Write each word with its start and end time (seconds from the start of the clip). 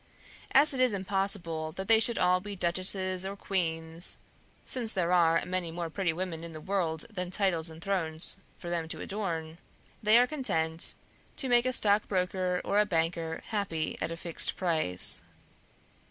As 0.51 0.73
it 0.73 0.79
is 0.79 0.93
impossible 0.95 1.73
that 1.73 1.87
they 1.87 1.99
should 1.99 2.17
all 2.17 2.39
be 2.39 2.55
duchesses 2.55 3.23
or 3.23 3.35
queens 3.35 4.17
(since 4.65 4.93
there 4.93 5.13
are 5.13 5.45
many 5.45 5.69
more 5.69 5.91
pretty 5.91 6.11
women 6.11 6.43
in 6.43 6.53
the 6.53 6.59
world 6.59 7.05
than 7.11 7.29
titles 7.29 7.69
and 7.69 7.83
thrones 7.83 8.37
for 8.57 8.71
them 8.71 8.87
to 8.87 8.99
adorn), 9.01 9.59
they 10.01 10.17
are 10.17 10.25
content 10.25 10.95
to 11.37 11.47
make 11.49 11.67
a 11.67 11.71
stockbroker 11.71 12.61
or 12.65 12.79
a 12.79 12.85
banker 12.87 13.43
happy 13.49 13.95
at 14.01 14.09
a 14.11 14.17
fixed 14.17 14.55
price. 14.55 15.21